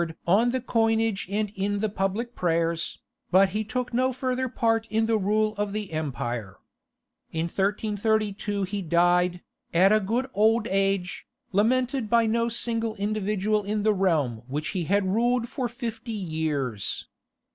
on 0.25 0.49
the 0.49 0.59
coinage 0.59 1.27
and 1.29 1.51
in 1.55 1.77
the 1.77 1.87
public 1.87 2.33
prayers, 2.33 2.97
but 3.29 3.49
he 3.49 3.63
took 3.63 3.93
no 3.93 4.11
further 4.11 4.49
part 4.49 4.87
in 4.89 5.05
the 5.05 5.15
rule 5.15 5.53
of 5.57 5.73
the 5.73 5.91
empire. 5.93 6.57
In 7.31 7.45
1332 7.45 8.63
he 8.63 8.81
died, 8.81 9.41
at 9.75 9.91
a 9.93 9.99
good 9.99 10.27
old 10.33 10.65
age, 10.71 11.27
lamented 11.51 12.09
by 12.09 12.25
no 12.25 12.49
single 12.49 12.95
individual 12.95 13.61
in 13.63 13.83
the 13.83 13.93
realm 13.93 14.41
which 14.47 14.69
he 14.69 14.85
had 14.85 15.05
ruled 15.05 15.47
for 15.47 15.69
fifty 15.69 16.11
years. 16.11 17.07